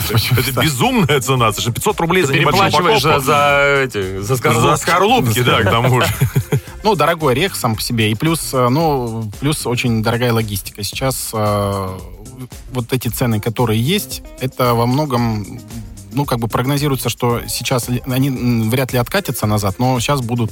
[0.10, 3.20] Это безумная цена, совершенно 500 рублей за небольшую за, упаковку.
[3.26, 4.70] за эти, за скорлупки.
[4.70, 6.08] За скорлупки, да, к тому же.
[6.84, 8.12] Ну, дорогой орех сам по себе.
[8.12, 10.84] И плюс, э, ну, плюс очень дорогая логистика.
[10.84, 12.00] Сейчас э,
[12.72, 15.60] вот эти цены, которые есть, это во многом,
[16.17, 18.30] ну, как бы прогнозируется, что сейчас они
[18.69, 20.51] вряд ли откатятся назад, но сейчас будут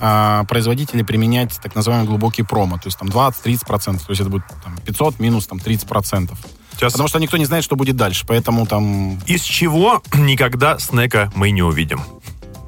[0.00, 4.44] а, производители применять так называемый глубокий промо, то есть там 20-30%, то есть это будет
[4.62, 6.36] там, 500 минус там 30%.
[6.72, 11.30] Сейчас Потому что никто не знает, что будет дальше, поэтому там из чего никогда снека
[11.34, 12.02] мы не увидим?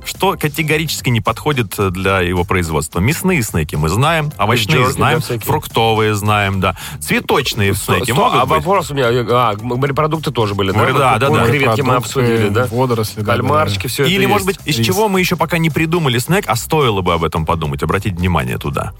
[0.04, 3.00] Что категорически не подходит для его производства?
[3.00, 6.76] Мясные снеки мы знаем, овощные Джерки, знаем, да, фруктовые знаем, да.
[7.00, 8.58] Цветочные снеки Сто- могут а быть?
[8.58, 10.86] вопрос у меня, а, морепродукты тоже были, да?
[10.92, 11.46] Да, да, да.
[11.46, 12.66] Креветки мы обсудили, да?
[12.70, 13.20] Водоросли.
[13.20, 14.60] да, Кальмарчики, все это Или, может есть.
[14.60, 14.86] быть, из Рис.
[14.86, 18.58] чего мы еще пока не придумали снэк, а стоило бы об этом подумать, обратить внимание
[18.58, 18.92] туда.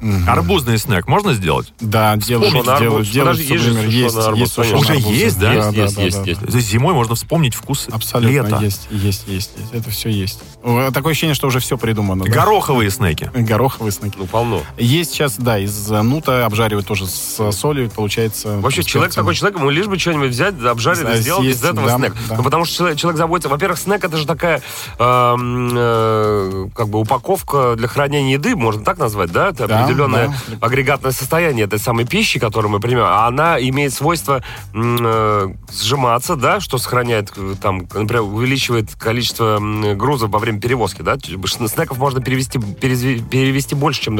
[0.00, 0.28] Мгм.
[0.28, 1.72] Арбузный снэк можно сделать?
[1.80, 5.48] Да, делают, делают, делают, Подожди, есть же например, сушеный есть, арбуз, есть Уже есть, да?
[5.48, 6.46] Да, Есть, да, есть, да, есть, да.
[6.56, 6.68] есть.
[6.68, 8.58] Зимой можно вспомнить вкус Абсолютно лета.
[8.62, 9.72] есть, есть, есть, есть.
[9.72, 10.40] Это все есть.
[10.62, 12.24] Э, Такое ощущение, что уже все придумано.
[12.24, 12.30] да.
[12.30, 13.30] Гороховые снеки.
[13.34, 14.14] Гороховые снеки.
[14.18, 14.62] Ну, полно.
[14.76, 18.58] Есть сейчас, да, из э, нута обжаривают тоже с солью, получается.
[18.58, 21.64] Вообще, человек такой человек, ему лишь бы что-нибудь взять, обжарить Да, и сделать съесть, из
[21.64, 22.14] этого да, снэк.
[22.28, 22.36] да.
[22.36, 23.48] Ну, потому что человек, человек заботится...
[23.48, 24.62] Во-первых, снэк это же такая
[24.98, 29.48] эм, э, как бы упаковка для хранения еды, можно так назвать, да?
[29.48, 30.66] Это Да, определенное да.
[30.66, 33.08] агрегатное состояние этой самой пищи, которую мы принимаем.
[33.08, 34.42] А она имеет свойство
[34.74, 39.58] э, сжиматься, да, что сохраняет, э, там, например, увеличивает количество
[39.94, 41.16] грузов во время перевозки, да?
[41.18, 44.18] Снеков можно перевести, перевести больше, чем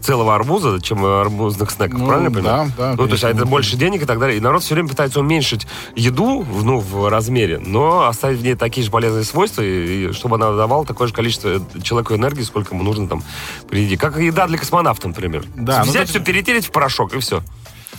[0.00, 2.72] целого арбуза, чем арбузных снеков, Ну, правильно я понимаю?
[2.76, 4.36] да, да, Ну, то есть, а это больше денег и так далее.
[4.38, 8.54] И народ все время пытается уменьшить еду, в- ну, в размере, но оставить в ней
[8.54, 12.74] такие же полезные свойства, и, и чтобы она давала такое же количество человеку энергии, сколько
[12.74, 13.22] ему нужно там
[13.68, 13.96] при еде.
[13.96, 15.44] Как еда для космонавта, например.
[15.56, 17.42] Да, ну, Взять это- все, перетереть в порошок, и все.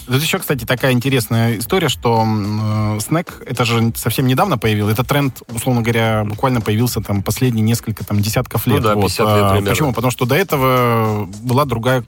[0.07, 4.93] Тут еще, кстати, такая интересная история, что э, снэк, это же совсем недавно появился.
[4.93, 8.83] Этот тренд, условно говоря, буквально появился там последние несколько там десятков Ну лет.
[8.83, 9.03] да, Вот.
[9.03, 9.69] 50 лет А, примерно.
[9.69, 9.93] Почему?
[9.93, 12.03] Потому что до этого была другая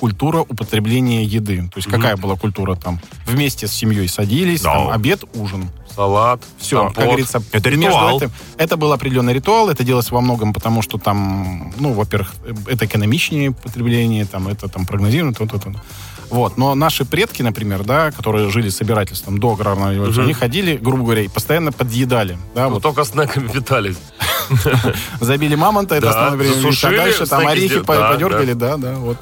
[0.00, 1.68] культура употребления еды.
[1.72, 2.98] То есть какая была культура там?
[3.26, 4.72] Вместе с семьей садились, Да.
[4.72, 5.68] там, обед, ужин.
[5.94, 6.96] Салат, Все, компот.
[6.96, 8.16] как говорится, Это ритуал.
[8.18, 12.32] этим- это был определенный ритуал, это делалось во многом потому, что там, ну, во-первых,
[12.66, 15.72] это экономичнее потребление, там, это там прогнозируемо, то, то, то.
[16.30, 16.56] Вот.
[16.56, 21.22] Но наши предки, например, да, которые жили собирательством до аграрного революции, они ходили, грубо говоря,
[21.22, 22.38] и постоянно подъедали.
[22.54, 22.82] Да, Ну, вот.
[22.82, 23.98] только снеками питались.
[25.20, 29.18] Забили мамонта, это основное время, засушили, а дальше там орехи подергали, да, да, вот.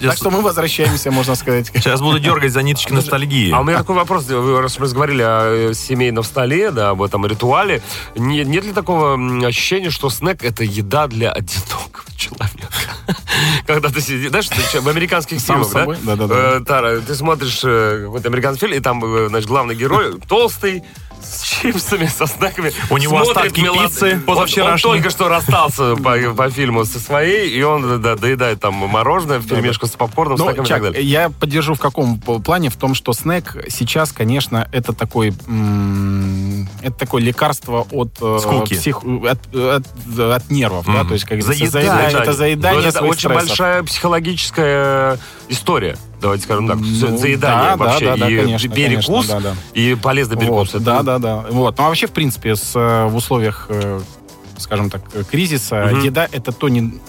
[0.00, 1.66] Так что мы возвращаемся, можно сказать.
[1.74, 3.50] Сейчас буду дергать за ниточки ностальгии.
[3.52, 7.02] А у меня такой вопрос, вы раз мы разговаривали о э, семейном столе, да, об
[7.02, 7.82] этом ритуале,
[8.14, 9.14] не- нет ли такого
[9.46, 12.68] ощущения, что снэк это еда для одинокого человека?
[13.66, 15.80] Когда ты сидишь, знаешь, в американских фильмах, да?
[15.80, 15.96] собой?
[16.02, 16.34] Да-да-да.
[16.36, 20.84] Э, Тара, ты смотришь э, какой-то американский фильм, и там, э, значит, главный герой толстый,
[21.60, 22.72] чипсами, со снеками.
[22.90, 24.90] У него остатки мелод- пиццы Он- Он, позавчерашней.
[24.90, 29.46] только что расстался по, по фильму со своей, и он да, доедает там мороженое в
[29.46, 31.08] перемешку с попкорном, Ну, снеками и Чак, так далее.
[31.08, 32.70] я поддержу в каком плане?
[32.70, 35.28] В том, что снэк сейчас, конечно, это такой,
[36.82, 38.74] это такое лекарство от, э, Скуки.
[38.74, 41.08] псих- от, от- от нервов, да, Мгм.
[41.08, 41.70] то есть как Заедание.
[42.10, 45.18] заеда- это заедание Но это очень большая психологическая
[45.48, 45.96] история.
[46.20, 46.76] Давайте скажем так.
[46.78, 48.04] Ну, Заедание да, вообще.
[48.04, 50.74] да, да, и конечно, перекус, конечно, да, и полезный перекус.
[50.74, 51.36] Вот, да, да, да.
[51.50, 51.78] Вот.
[51.78, 54.00] Ну, а вообще, в принципе, с, э, в условиях, э,
[54.58, 56.00] скажем так, кризиса, Мгм.
[56.02, 57.00] еда это то не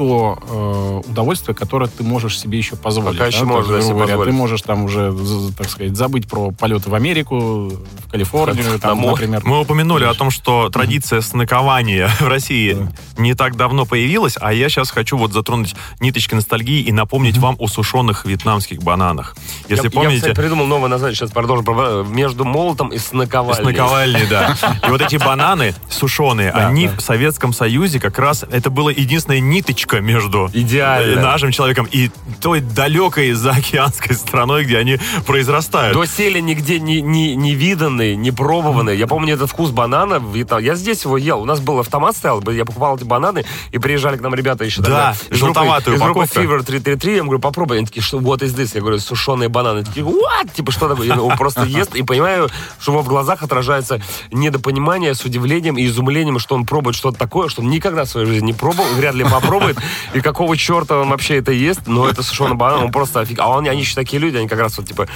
[0.00, 3.18] то э, удовольствие, которое ты можешь себе еще позволить.
[3.18, 4.06] Пока еще да, можно грубо себе говоря.
[4.08, 4.30] позволить.
[4.32, 5.14] Ты можешь там уже,
[5.58, 9.10] так сказать, забыть про полеты в Америку, в Калифорнию, там, Домой.
[9.10, 9.42] например.
[9.44, 12.78] Мы упомянули о том, что традиция снекования в России
[13.18, 17.56] не так давно появилась, а я сейчас хочу вот затронуть ниточки ностальгии и напомнить вам
[17.58, 19.36] о сушеных вьетнамских бананах.
[19.68, 20.16] Если я, я, помните...
[20.22, 21.66] кстати, придумал новое название, сейчас продолжим.
[21.66, 23.72] про- Между молотом и снаковальней.
[23.72, 24.56] Наковальни, да.
[24.86, 26.96] И вот эти бананы сушеные, Да, они да.
[26.96, 31.18] в Советском Союзе как раз это была единственная ниточка между Идеально.
[31.18, 35.96] э, нашим человеком и той далекой заокеанской страной, где они произрастают.
[35.96, 38.96] Доселе нигде не, не, не виданный, не пробованный.
[38.96, 40.18] Я помню этот вкус банана.
[40.20, 40.62] в Вьетнам.
[40.62, 41.40] Я здесь его ел.
[41.40, 44.82] У нас был автомат стоял, я покупал эти бананы, и приезжали к нам ребята еще
[44.82, 46.20] Да, из группы- желтоватую Из группы.
[46.20, 47.16] Fever 333.
[47.16, 47.78] Я говорю, попробуй.
[47.78, 48.70] Они такие, что вот из this?
[48.74, 49.78] Я говорю, сушеные бананы.
[49.78, 50.54] Они такие, what?
[50.54, 51.10] Типа, что такое?
[51.18, 52.48] Он просто ест, и понимаю,
[52.78, 54.00] что его в глазах отражается
[54.30, 58.26] недопонимание с удивлением и изумлением, что он пробует что-то такое, что он никогда в своей
[58.26, 59.69] жизни не пробовал, вряд ли попробует.
[60.14, 61.82] И какого черта он вообще это ест?
[61.86, 63.38] Но это сушеный банан, он просто офиг.
[63.40, 65.06] А он, они еще такие люди, они как раз вот, типа,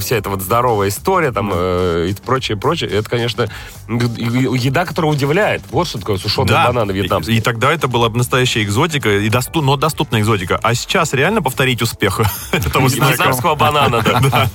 [0.00, 2.90] вся эта вот здоровая история там э, и прочее, прочее.
[2.90, 3.48] Это, конечно,
[3.88, 5.62] еда, которая удивляет.
[5.70, 7.36] Вот что такое сушеные Да, бананы и, вьетнамские.
[7.38, 10.58] и тогда это была бы настоящая экзотика, и досту- но доступная экзотика.
[10.62, 12.20] А сейчас реально повторить успех
[12.52, 12.88] этого?
[12.88, 14.48] Вьетнамского банана, да.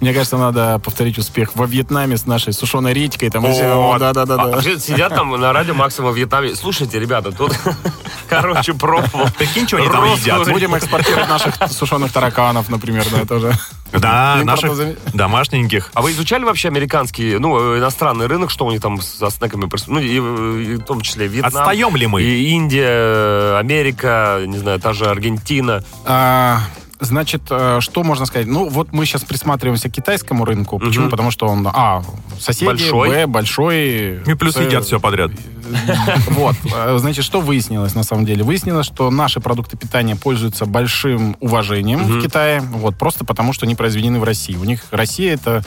[0.00, 3.30] Мне кажется, надо повторить успех во Вьетнаме с нашей сушеной редькой.
[3.30, 4.62] Там, и да, да, да, да.
[4.78, 6.54] Сидят там на радио Максима в Вьетнаме.
[6.54, 7.52] Слушайте, ребята, тут,
[8.28, 9.30] короче, пробовал.
[9.38, 10.48] Прикинь, что они там едят.
[10.50, 13.52] Будем экспортировать наших сушеных тараканов, например, да, тоже.
[13.92, 14.72] Да, наших
[15.12, 15.90] домашненьких.
[15.94, 19.68] А вы изучали вообще американский, ну, э, иностранный рынок, что у них там со снеками?
[19.86, 21.62] Ну, и, и в том числе Вьетнам.
[21.62, 22.22] Отстаем ли мы?
[22.22, 25.84] И Индия, Америка, не знаю, та же Аргентина.
[26.04, 26.60] А,
[27.00, 28.46] Значит, э, что можно сказать?
[28.46, 30.78] Ну, вот мы сейчас присматриваемся к китайскому рынку.
[30.78, 31.10] Почему?
[31.10, 32.02] Потому что он, а,
[32.38, 33.08] соседи, Большой.
[33.08, 34.22] б, большой.
[34.26, 35.30] И плюс едят все подряд.
[36.28, 36.56] Вот.
[36.74, 38.44] Э, Значит, что выяснилось на самом деле?
[38.44, 43.74] Выяснилось, что наши продукты питания пользуются большим уважением в Китае, вот, просто потому что они
[43.74, 44.56] произведены в России.
[44.56, 45.64] У них Россия это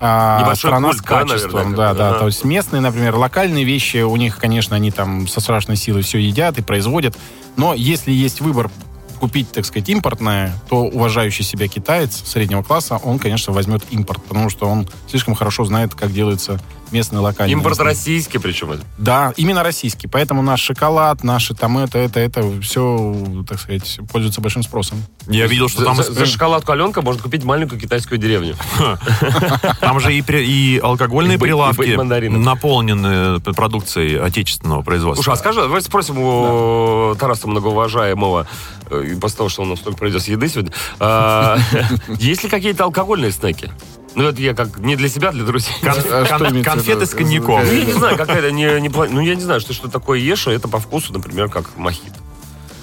[0.00, 1.52] а, страна культ, с да, качеством.
[1.52, 2.08] наверное, да, да.
[2.10, 2.18] ага.
[2.20, 6.18] То есть местные, например, локальные вещи, у них, конечно, они там со страшной силой все
[6.18, 7.16] едят и производят.
[7.56, 8.70] Но если есть выбор
[9.16, 14.50] купить, так сказать, импортное, то уважающий себя китаец среднего класса, он, конечно, возьмет импорт, потому
[14.50, 17.52] что он слишком хорошо знает, как делается местный локальный.
[17.52, 17.84] Импорт местный.
[17.84, 18.80] российский причем.
[18.98, 20.06] Да, именно российский.
[20.06, 23.14] Поэтому наш шоколад, наши там это, это, это, все,
[23.48, 25.02] так сказать, пользуется большим спросом.
[25.28, 28.56] Я видел, что За, там, за- за шоколадку Аленка можно купить маленькую китайскую деревню.
[29.80, 31.96] там же и, алкогольные прилавки
[32.28, 35.22] наполнены продукцией отечественного производства.
[35.22, 38.46] Слушай, а скажи, давайте спросим у Тараса многоуважаемого,
[38.90, 41.58] э, после того, что он нам столько привез еды сегодня, а,
[42.18, 43.70] есть ли какие-то алкогольные снеки?
[44.16, 45.74] Ну, это я как не для себя, а для друзей.
[45.82, 47.06] Кон- А кон- имеется в конфеты виду?
[47.06, 47.64] с коньяком.
[47.66, 50.18] Ну, я не знаю, какая-то не, не пла- Ну, я не знаю, что что такое
[50.18, 52.16] ешь, и это по вкусу, например, как мохито.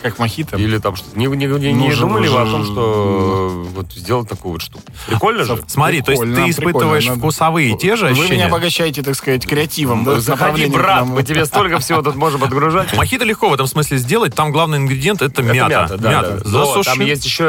[0.04, 0.58] Как мохито.
[0.58, 1.18] Или там что-то.
[1.18, 4.52] Не, не, не, Ну, не же- думали вы о том, же- что вот сделать такую
[4.54, 4.84] вот штуку?
[5.08, 5.64] Прикольно же?
[5.68, 7.22] Смотри, то есть Прикольно, ты испытываешь прикольно.
[7.22, 8.46] вкусовые те же Вы меня ощущения?
[8.48, 10.04] обогащаете, так сказать, креативом.
[10.04, 12.94] да, с Заходи, брат, мы тебе столько всего тут можем отгружать.
[12.96, 14.36] Мохито легко в этом смысле сделать.
[14.36, 15.88] Там главный ингредиент это, Это мята.
[15.98, 16.38] да, да.
[16.44, 16.90] Но Засуши.
[16.90, 17.44] там есть еще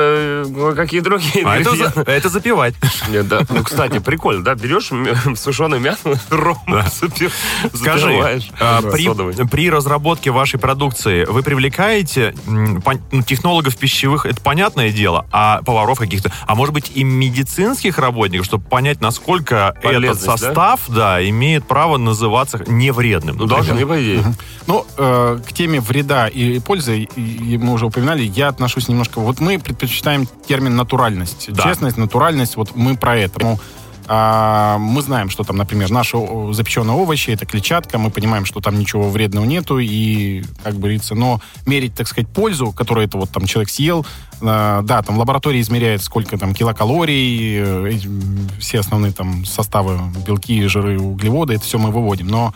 [0.47, 2.05] э, какие другие А это, ингредиенты.
[2.05, 2.75] за- это запивать.
[3.09, 3.41] Нет, да.
[3.49, 4.55] Ну, кстати, прикольно, да?
[4.55, 4.91] Берешь
[5.39, 7.33] сушеную мяту, ром, запив-
[7.75, 14.91] Скажи, запиваешь а, при, при разработке вашей продукции вы привлекаете ну, технологов пищевых, это понятное
[14.91, 20.27] дело, а поваров каких-то, а может быть и медицинских работников, чтобы понять, насколько этот Полезность,
[20.27, 20.37] да?
[20.37, 21.29] состав, да?
[21.29, 23.37] имеет право называться невредным.
[23.37, 24.25] Ну, должны, по идее.
[24.67, 29.21] Ну, э, к теме вреда и пользы, и, мы уже упоминали, я отношусь немножко...
[29.21, 31.47] Вот мы предпочитаем термин натуральность.
[31.53, 31.63] Да.
[31.65, 33.41] Честность, натуральность, вот мы про это.
[33.41, 33.59] Ну,
[34.07, 36.17] а, мы знаем, что там, например, наши
[36.53, 41.41] запеченные овощи, это клетчатка, мы понимаем, что там ничего вредного нету, и, как говорится, но
[41.67, 44.05] мерить, так сказать, пользу, которую это вот там человек съел,
[44.41, 47.99] э, да, там в лаборатории измеряет, сколько там килокалорий, э,
[48.59, 52.55] все основные там составы, белки, жиры, углеводы, это все мы выводим, но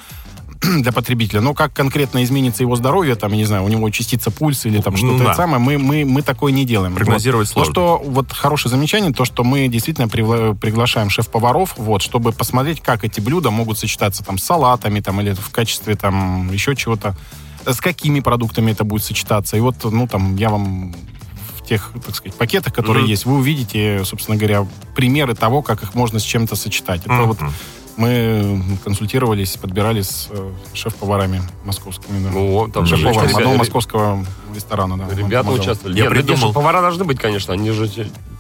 [0.83, 1.41] для потребителя.
[1.41, 4.81] Но как конкретно изменится его здоровье, там, я не знаю, у него частица пульса или
[4.81, 5.25] там что-то Да.
[5.25, 6.95] это самое, мы, мы, мы такое не делаем.
[6.95, 7.53] Прогнозировать вот.
[7.53, 7.73] сложно.
[7.75, 12.81] То, что вот хорошее замечание, то, что мы действительно пригла- приглашаем шеф-поваров, вот, чтобы посмотреть,
[12.81, 17.17] как эти блюда могут сочетаться там с салатами, там, или в качестве там еще чего-то,
[17.67, 19.57] с какими продуктами это будет сочетаться.
[19.57, 20.95] И вот, ну, там, я вам
[21.59, 23.11] в тех, так сказать, пакетах, которые Мгм.
[23.11, 27.03] есть, вы увидите, собственно говоря, примеры того, как их можно с чем-то сочетать.
[27.05, 27.53] Это вот Мгм.
[27.99, 32.23] Мы консультировались, подбирали с э, шеф-поварами московскими.
[32.25, 32.31] Да.
[32.31, 34.97] Ну, там ребята- одного московского ресторана.
[34.97, 35.97] Да, Ребята участвовали.
[35.97, 36.47] Я Нет, придумал.
[36.47, 37.91] нет, повара должны быть, конечно, они же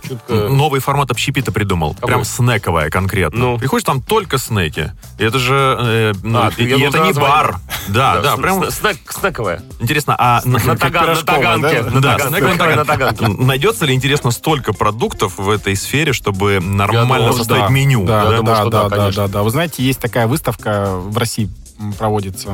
[0.06, 0.32] чутко...
[0.34, 1.94] Новый формат общепита придумал.
[1.94, 2.08] Какой?
[2.08, 3.38] Прям снековая конкретно.
[3.38, 3.58] Ну.
[3.58, 4.92] Приходишь, там только снеки.
[5.18, 5.76] И это же...
[5.80, 7.58] э, ну, А, и, и это не бар.
[7.88, 8.64] Да, да, прям...
[8.64, 9.62] с- снэк- Снековая.
[9.80, 10.40] Интересно, а...
[10.44, 11.82] На, таганке.
[12.00, 12.18] да?
[12.18, 13.14] Снековая на таган.
[13.14, 13.42] таганке.
[13.42, 18.04] Найдется ли, интересно, столько продуктов в этой сфере, чтобы нормально составить меню?
[18.04, 19.42] Да, да, да, да, да, да.
[19.42, 21.48] Вы знаете, есть такая выставка в России
[21.96, 22.52] проводится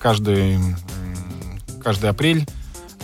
[0.00, 0.58] каждый
[1.82, 2.46] каждый апрель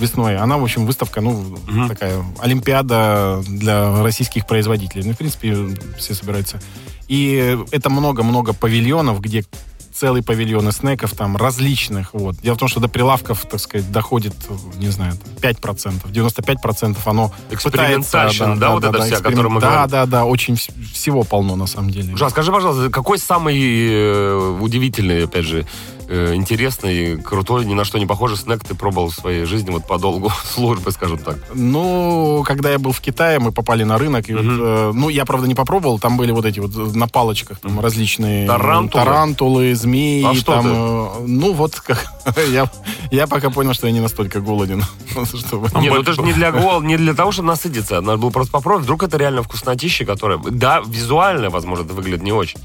[0.00, 0.36] весной.
[0.36, 1.56] Она, в общем, выставка, ну,
[1.88, 5.04] такая олимпиада для российских производителей.
[5.04, 5.56] Ну, в принципе,
[5.96, 6.60] все собираются.
[7.08, 9.44] И это много-много павильонов, где
[9.92, 12.14] целый павильон из снеков там различных.
[12.14, 12.36] Вот.
[12.36, 14.32] Дело в том, что до прилавков, так сказать, доходит,
[14.76, 16.12] не знаю, там, 5%.
[16.12, 19.90] 95% оно Экспериментальщина, пытается, да, вот эта вся, о эксперим- которой мы Да, говорим?
[19.90, 22.16] да, да, очень вс- всего полно на самом деле.
[22.16, 25.66] Жан, скажи, пожалуйста, какой самый э, удивительный, опять же,
[26.08, 29.86] э, интересный, крутой, ни на что не похожий снэк ты пробовал в своей жизни вот
[29.86, 31.36] по долгу службы, скажем так?
[31.54, 34.60] Ну, когда я был в Китае, мы попали на рынок, и вот, Мгм.
[34.62, 38.46] э, ну, я, правда, не попробовал, там были вот эти вот на палочках там различные
[38.46, 39.04] Тарантулы?
[39.04, 40.70] тарантулы змеи, А что там, ты?
[40.70, 42.04] э, ну, вот, как,
[42.50, 42.70] я,
[43.10, 44.82] я пока понял, что я не настолько голоден,
[45.34, 45.68] чтобы...
[45.80, 48.00] Нет, ну это же не для гол, не для того, чтобы насытиться.
[48.00, 48.84] Надо было просто попробовать.
[48.84, 52.58] Вдруг это реально вкуснотища, которая, да, визуально, возможно, это выглядит не очень.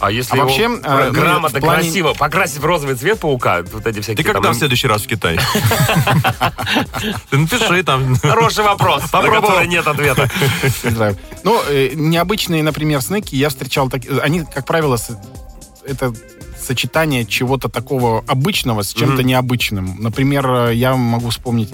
[0.00, 4.00] А если А вообще, э, грамотно, плане- красиво покрасить в розовый цвет паука, вот эти
[4.00, 5.38] всякие Ты когда там- в следующий раз в Китай?
[7.30, 8.16] Ты напиши там.
[8.16, 10.28] Хороший вопрос, попробовал, нет ответа.
[11.42, 13.90] Ну, э, необычные, например, снеки я встречал,
[14.22, 14.98] они, как правило,
[15.86, 16.12] это
[16.60, 19.96] сочетание чего-то такого обычного с чем-то необычным.
[19.98, 21.72] Например, э, я могу вспомнить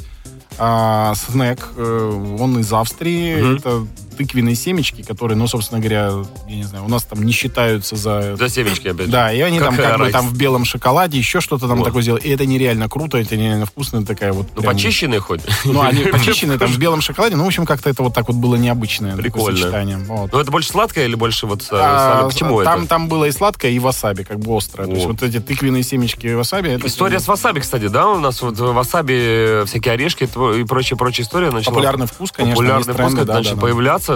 [0.63, 3.87] а, снэк, он из Австрии, это
[4.21, 6.13] тыквенные семечки, которые, ну, собственно говоря,
[6.47, 8.37] я не знаю, у нас там не считаются за...
[8.37, 9.13] За семечки опять же.
[9.13, 10.13] Да, и они там Как как бы райс.
[10.13, 11.87] там в белом шоколаде, еще что-то там Вот.
[11.87, 12.21] такое сделали.
[12.21, 14.49] И это нереально круто, это нереально вкусно, такая вот...
[14.55, 15.41] Ну, прям- почищенные хоть.
[15.65, 17.37] Ну, они почищенные там в белом шоколаде.
[17.37, 19.57] Ну, в общем, как-то это вот так вот было необычное Прикольно.
[19.57, 19.97] сочетание.
[19.97, 20.33] Вот.
[20.33, 22.25] Ну, это больше сладкое или больше вот с- А?
[22.29, 22.89] Почему там, это?
[22.91, 24.87] там было и сладкое, и васаби, как бы острое.
[24.87, 26.69] То есть вот эти тыквенные семечки и васаби...
[26.69, 28.07] Это История с васаби, кстати, да?
[28.09, 31.73] У нас вот васаби, всякие орешки и прочая-прочая история начала...
[31.73, 33.35] Популярный вкус, конечно, Популярный вкус, начал да,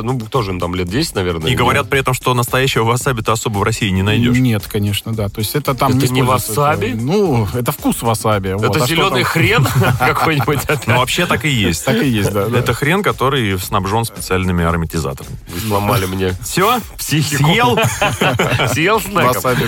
[0.00, 0.24] появляться.
[0.24, 1.50] Ну, тоже им там лет 10, наверное.
[1.50, 4.36] И говорят при этом, что настоящего васаби ты особо в России не найдешь.
[4.38, 5.28] Нет, конечно, да.
[5.28, 6.86] То есть это там Это не используется, васаби?
[6.88, 8.52] это- ну, это вкус васаби.
[8.54, 8.64] вот.
[8.64, 9.32] Это А что зеленый там?
[9.32, 9.66] хрен
[9.98, 10.58] какой-нибудь.
[10.86, 11.84] Ну, вообще так и есть.
[11.84, 12.46] Так и есть, да.
[12.54, 15.36] Это хрен, который снабжен специальными ароматизаторами.
[15.48, 16.80] Вы сломали мне Все?
[16.98, 17.44] психику.
[17.44, 17.78] Съел?
[18.72, 19.36] Съел снеков.
[19.36, 19.64] Васаби,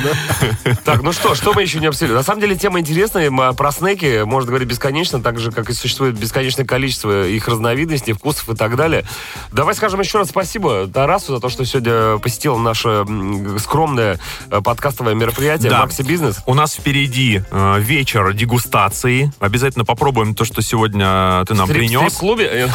[0.64, 0.74] да?
[0.84, 2.14] Так, ну что, что мы еще не обсудили?
[2.14, 3.30] На самом деле тема интересная.
[3.52, 8.48] Про снеки можно говорить бесконечно, так же, как и существует бесконечное количество их разновидностей, вкусов
[8.50, 9.04] и так далее.
[9.52, 13.04] Давай скажем еще большое спасибо Тарасу за то, что сегодня посетил наше
[13.58, 14.18] скромное
[14.50, 15.80] э, подкастовое мероприятие Да.
[15.80, 16.38] «Макси Бизнес».
[16.46, 19.30] У нас впереди э, вечер дегустации.
[19.40, 22.00] Обязательно попробуем то, что сегодня ты нам Стрип- принес.
[22.14, 22.68] стрип-клубе.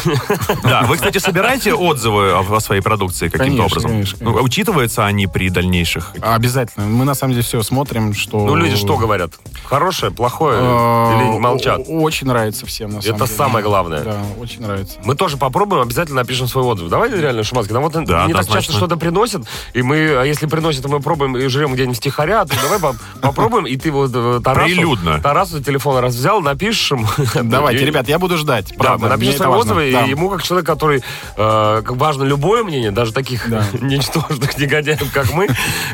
[0.62, 3.90] Да, вы, кстати, собираете отзывы о, о своей продукции каким-то Конечно, образом?
[3.90, 4.44] конечно, Ну, конечно.
[4.44, 6.12] Учитываются они при дальнейших?
[6.20, 6.86] Обязательно.
[6.86, 8.46] Мы на самом деле все смотрим, что...
[8.46, 9.32] Ну, люди что говорят?
[9.64, 11.80] Хорошее, плохое Э, или молчат?
[11.88, 13.36] Очень нравится всем, на самом Это деле.
[13.36, 14.02] самое главное.
[14.04, 14.98] Да, очень нравится.
[15.04, 16.88] Мы тоже попробуем, обязательно напишем свой отзыв.
[16.88, 20.46] Давай реально, Шуманский, нам вот Да, не так часто что-то приносят, и мы, а если
[20.46, 24.10] приносят, то мы пробуем и жрем где-нибудь втихаря, то давай по- попробуем, и ты вот
[24.14, 25.20] э, Тарасу, Прилюдно.
[25.20, 27.06] Тарасу телефон раз взял, напишешь ему.
[27.42, 28.68] Давайте, ребят, я буду ждать.
[28.70, 31.02] Да, правда, мы напишем мне свои отзывы, и ему, как человек, который
[31.36, 33.48] э, важно любое мнение, даже таких
[33.80, 35.48] ничтожных негодяев, как мы,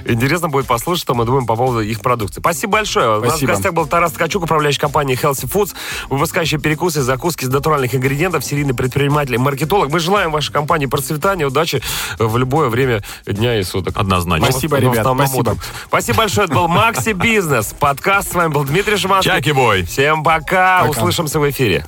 [0.04, 2.40] интересно будет послушать, что мы думаем по поводу их продукции.
[2.40, 3.18] Спасибо большое.
[3.18, 5.74] У нас в гостях был Тарас Ткачук, управляющий компанией Healthy Foods,
[6.08, 9.90] выпускающий перекусы и закуски из натуральных ингредиентов, серийный предприниматель и маркетолог.
[9.90, 10.86] Мы желаем вашей компании
[11.18, 11.82] процветания, удачи
[12.18, 13.96] в любое время дня и суток.
[13.96, 14.50] Однозначно.
[14.50, 15.56] Спасибо, Но ребят, спасибо.
[15.86, 16.44] Спасибо большое.
[16.46, 17.74] Это был Макси Бизнес.
[17.78, 18.32] Подкаст.
[18.32, 19.30] С вами был Дмитрий Шиманский.
[19.30, 19.84] Чаки-бой.
[19.84, 20.80] Всем пока.
[20.80, 20.90] Пока.
[20.90, 21.84] Услышимся в эфире.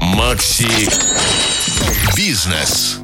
[0.00, 0.88] Макси
[2.16, 3.00] Бизнес.